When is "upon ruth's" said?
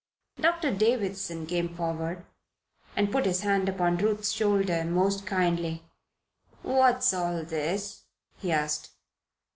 3.69-4.31